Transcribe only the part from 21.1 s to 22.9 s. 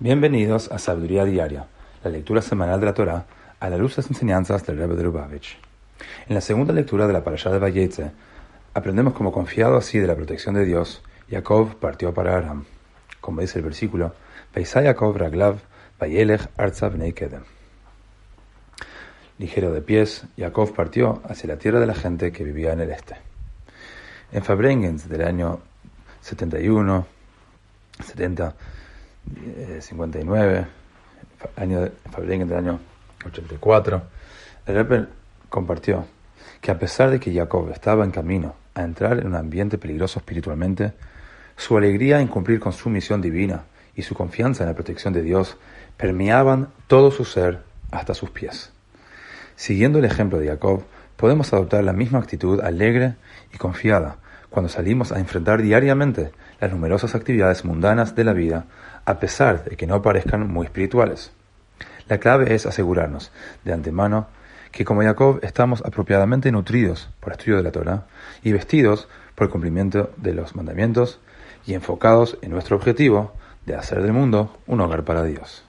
hacia la tierra de la gente que vivía en el